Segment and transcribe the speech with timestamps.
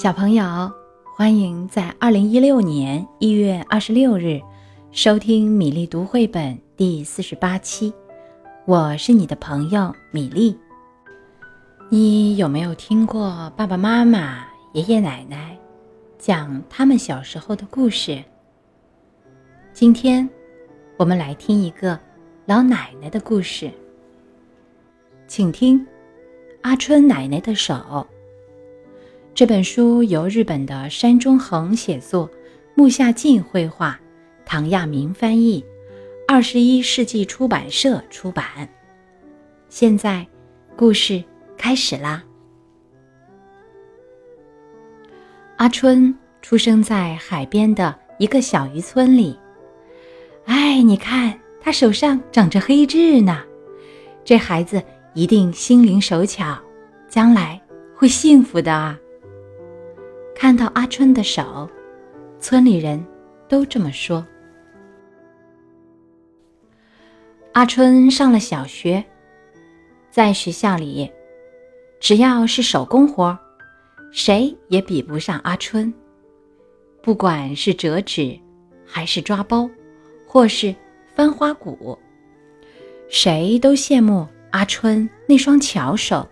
[0.00, 0.72] 小朋友，
[1.14, 4.40] 欢迎在二零一六年一月二十六日
[4.92, 7.92] 收听米粒读绘本第四十八期。
[8.64, 10.58] 我是你的朋友米粒。
[11.90, 15.54] 你有没有听过爸爸妈妈、爷爷奶奶
[16.16, 18.24] 讲他们小时候的故事？
[19.74, 20.26] 今天，
[20.96, 22.00] 我们来听一个
[22.46, 23.70] 老奶奶的故事。
[25.28, 25.78] 请听
[26.62, 27.74] 《阿春奶奶的手》。
[29.32, 32.28] 这本书由日本的山中恒写作，
[32.74, 33.98] 木下进绘画，
[34.44, 35.64] 唐亚明翻译，
[36.28, 38.68] 二十一世纪出版社出版。
[39.68, 40.26] 现在，
[40.76, 41.22] 故事
[41.56, 42.22] 开始啦。
[45.56, 49.38] 阿春出生在海边的一个小渔村里。
[50.44, 53.42] 哎，你看他手上长着黑痣呢，
[54.24, 54.82] 这孩子
[55.14, 56.58] 一定心灵手巧，
[57.08, 57.60] 将来
[57.94, 58.98] 会幸福的啊！
[60.40, 61.68] 看到阿春的手，
[62.38, 63.04] 村里人
[63.46, 64.26] 都这么说。
[67.52, 69.04] 阿春上了小学，
[70.10, 71.12] 在学校里，
[72.00, 73.38] 只要是手工活，
[74.12, 75.92] 谁也比不上阿春。
[77.02, 78.34] 不管是折纸，
[78.86, 79.68] 还是抓包，
[80.26, 80.74] 或是
[81.14, 81.98] 翻花鼓，
[83.10, 86.26] 谁都羡慕阿春那双巧手。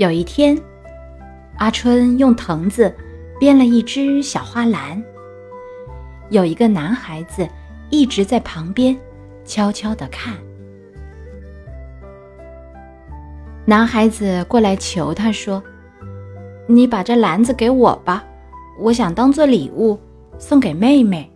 [0.00, 0.58] 有一天，
[1.58, 2.90] 阿春用藤子
[3.38, 5.02] 编了一只小花篮。
[6.30, 7.46] 有一个男孩子
[7.90, 8.98] 一直在旁边
[9.44, 10.32] 悄悄地看。
[13.66, 15.62] 男孩子过来求他说
[16.66, 18.24] ：“你把这篮子给我吧，
[18.78, 19.98] 我想当做礼物
[20.38, 21.30] 送给妹妹。”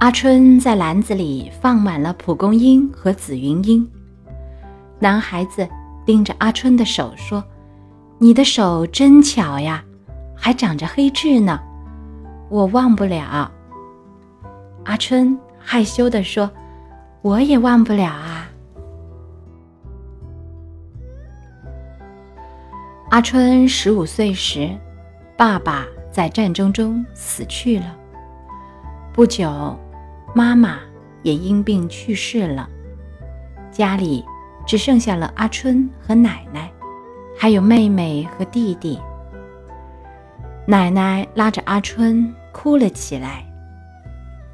[0.00, 3.90] 阿春在篮子里放满了蒲公英和紫云英。
[4.98, 5.68] 男孩子
[6.04, 7.44] 盯着阿春的手说
[8.18, 9.84] ：“你的手真巧呀，
[10.34, 11.60] 还长着黑痣呢，
[12.48, 13.50] 我忘不了。”
[14.84, 16.50] 阿春害羞地说
[17.22, 18.48] ：“我也忘不了啊。”
[23.10, 24.70] 阿春十五岁时，
[25.36, 27.96] 爸爸在战争中死去了。
[29.12, 29.78] 不久，
[30.34, 30.78] 妈妈
[31.22, 32.68] 也因病去世了，
[33.70, 34.24] 家里。
[34.66, 36.70] 只剩下了阿春和奶奶，
[37.38, 38.98] 还有妹妹和弟弟。
[40.66, 43.44] 奶奶拉着阿春哭了起来。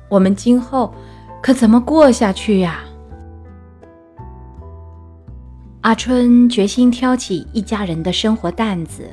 [0.09, 0.93] 我们今后
[1.41, 2.81] 可怎么过下去呀？
[5.83, 9.09] 阿春决心挑起一家人的生活担子。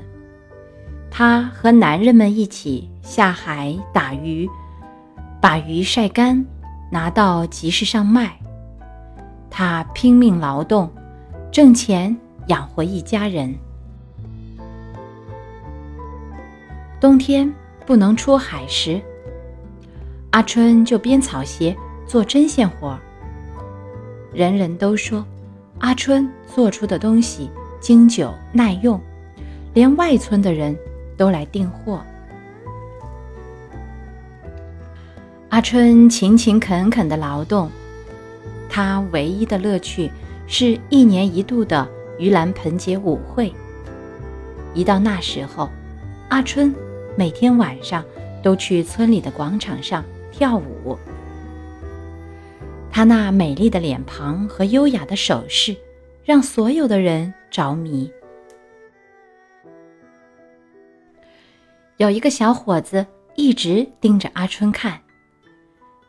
[1.09, 4.49] 他和男人们一起下海打鱼，
[5.39, 6.45] 把鱼晒干，
[6.91, 8.37] 拿到集市上卖。
[9.59, 10.87] 他拼命劳动，
[11.51, 13.51] 挣钱养活一家人。
[16.99, 17.51] 冬天
[17.83, 19.01] 不能出海时，
[20.29, 21.75] 阿春就编草鞋
[22.05, 22.95] 做针线活。
[24.31, 25.25] 人人都说
[25.79, 29.01] 阿春做出的东西经久耐用，
[29.73, 30.77] 连外村的人
[31.17, 31.99] 都来订货。
[35.49, 37.71] 阿春勤勤恳恳的劳动。
[38.77, 40.11] 他唯一的乐趣
[40.45, 41.89] 是一年一度的
[42.19, 43.51] 盂兰盆节舞会。
[44.75, 45.67] 一到那时候，
[46.29, 46.71] 阿春
[47.15, 48.05] 每天晚上
[48.43, 50.95] 都去村里的广场上跳舞。
[52.91, 55.75] 他那美丽的脸庞和优雅的手势，
[56.23, 58.11] 让所有的人着迷。
[61.95, 65.01] 有一个小伙子一直盯着阿春看。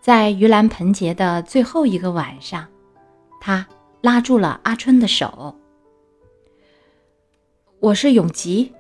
[0.09, 2.67] 在盂兰盆节的最后一个晚上，
[3.43, 3.69] 他
[4.01, 5.55] 拉住了阿春的手。
[7.79, 8.73] 我是永吉，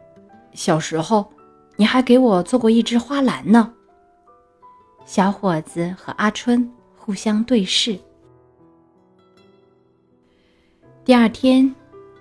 [0.54, 1.30] 小时候
[1.76, 3.74] 你还给我做过一只花篮呢。
[5.04, 7.98] 小伙子和阿春互相对视。
[11.04, 11.74] 第二天，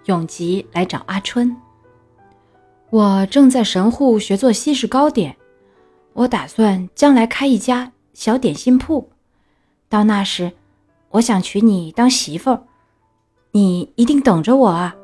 [0.07, 1.55] 永吉来找阿春。
[2.89, 5.33] 我正在神户学做西式糕点，
[6.11, 7.89] 我打算将来开一家。
[8.17, 9.11] 小点心铺，
[9.87, 10.51] 到那时，
[11.11, 12.63] 我想娶你当媳妇儿，
[13.51, 14.95] 你一定等着我啊！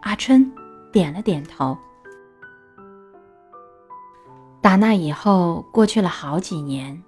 [0.00, 0.50] 阿春
[0.90, 1.76] 点了点头。
[4.62, 7.02] 打那以后，过去了好几年，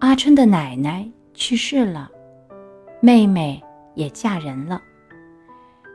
[0.00, 2.10] 阿春的奶奶去世了，
[3.00, 3.62] 妹妹
[3.94, 4.82] 也嫁人了，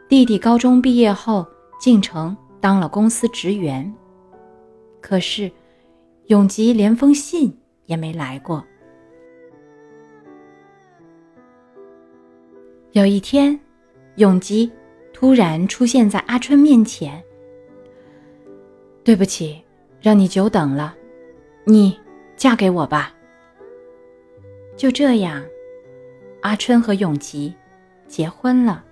[0.07, 1.46] 弟弟高中毕业后
[1.81, 3.94] 进城当了公司职员。
[5.01, 5.51] 可是，
[6.28, 7.59] 永吉连封信。
[7.89, 8.63] 也没来过。
[12.91, 13.59] 有一天，
[14.18, 14.71] 永吉
[15.12, 17.21] 突然出现在阿春面前。
[19.03, 19.59] 对不起，
[20.00, 20.95] 让你久等了，
[21.63, 22.00] 你
[22.36, 23.12] 嫁给我吧。
[24.77, 25.44] 就这样，
[26.41, 27.51] 阿春和永吉
[28.07, 28.83] 结婚了。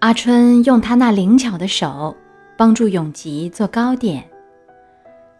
[0.00, 2.16] 阿春用他那灵巧的手
[2.58, 4.28] 帮助永吉做糕点，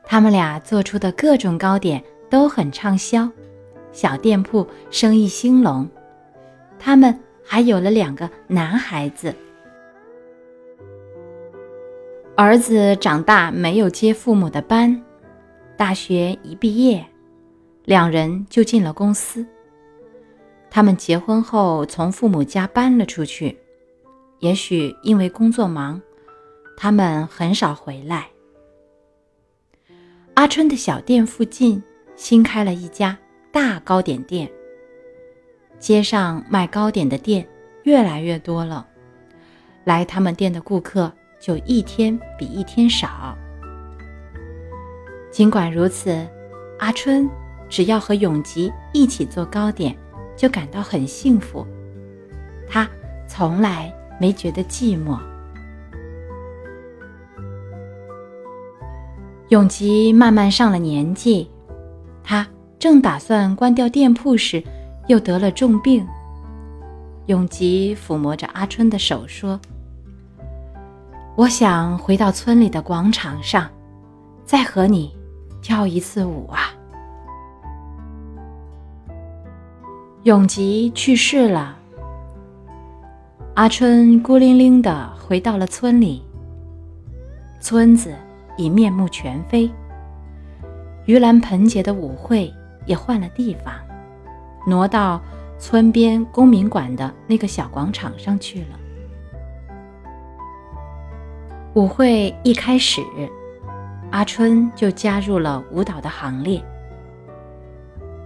[0.04, 3.30] 他们俩做出的各种糕点都很畅销，
[3.92, 5.88] 小店铺生意兴隆。
[6.78, 9.34] 他们还有了两个男孩子。
[12.34, 15.02] 儿子长大没有接父母的班，
[15.76, 17.04] 大学一毕业，
[17.84, 19.46] 两人就进了公司。
[20.70, 23.58] 他们结婚后从父母家搬了出去。
[24.40, 26.00] 也许因为工作忙，
[26.76, 28.26] 他们很少回来。
[30.34, 31.82] 阿春的小店附近
[32.16, 33.16] 新开了一家
[33.50, 34.50] 大糕点店，
[35.78, 37.46] 街上卖糕点的店
[37.84, 38.86] 越来越多了，
[39.84, 43.36] 来他们店的顾客就一天比一天少。
[45.30, 46.26] 尽管如此，
[46.78, 47.28] 阿春
[47.68, 49.96] 只要和永吉一起做糕点，
[50.36, 51.66] 就感到很幸福。
[52.68, 52.88] 他
[53.26, 53.92] 从来。
[54.20, 55.18] 没觉得寂寞。
[59.52, 61.46] 永吉慢慢上了年纪，
[62.24, 62.46] 他
[62.78, 64.64] 正打算关掉店铺时，
[65.08, 66.08] 又得了重病。
[67.26, 69.60] 永吉抚摸着阿春的手说
[71.36, 73.68] ：“我想回到村里的广场上，
[74.46, 75.14] 再和你
[75.60, 76.72] 跳一次舞啊。”
[80.24, 81.76] 永吉去世了。
[83.52, 86.22] 阿春孤零零地回到了村里。
[87.60, 88.14] 村子
[88.62, 89.68] 已面目全非，
[91.06, 92.52] 盂兰盆节的舞会
[92.86, 93.74] 也换了地方，
[94.66, 95.20] 挪到
[95.58, 98.78] 村边公民馆的那个小广场上去了。
[101.74, 103.02] 舞会一开始，
[104.10, 106.62] 阿春就加入了舞蹈的行列。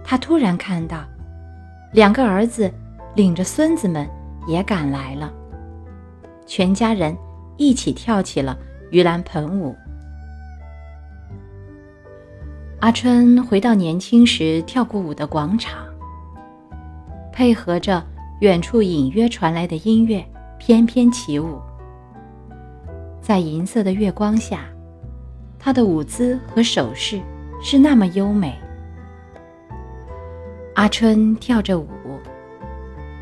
[0.03, 1.03] 他突然看到，
[1.93, 2.71] 两个儿子
[3.15, 4.07] 领着孙子们。
[4.47, 5.29] 也赶来了，
[6.45, 7.13] 全家人
[7.57, 8.57] 一起跳起了
[8.89, 9.75] 盂兰盆舞。
[12.79, 15.83] 阿春回到年轻时跳过舞的广场，
[17.33, 18.05] 配合着
[18.41, 20.23] 远处隐约传来的音乐，
[20.59, 21.59] 翩翩起舞。
[23.19, 24.65] 在银色的月光下，
[25.57, 27.19] 他的舞姿和手势
[27.61, 28.55] 是那么优美。
[30.75, 31.87] 阿春跳着舞，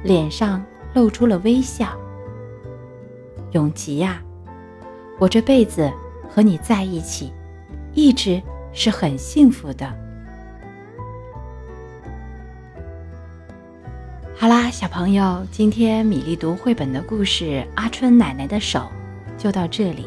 [0.04, 0.64] 脸上。
[0.96, 1.90] 露出了微笑。
[3.52, 4.24] 永吉呀，
[5.20, 5.92] 我这辈子
[6.30, 7.34] 和你在一起，
[7.94, 8.42] 一直
[8.76, 9.92] 是很幸福的。
[14.38, 17.46] 好啦，小朋友，今天米粒读绘本的故事
[17.76, 18.92] 《阿春奶奶的手》
[19.42, 20.06] 就到这里。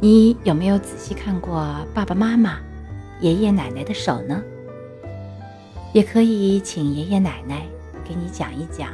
[0.00, 2.58] 你有没有仔细看过爸爸妈妈、
[3.20, 4.42] 爷爷奶奶的手呢？
[5.92, 7.64] 也可以请爷爷奶奶
[8.04, 8.90] 给你讲一讲。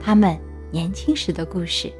[0.00, 0.38] 他们
[0.70, 1.92] 年轻时的故事。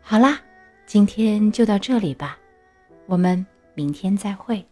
[0.00, 0.40] 好啦，
[0.86, 2.38] 今天就到这里吧，
[3.06, 3.44] 我们
[3.78, 4.66] 明天再会。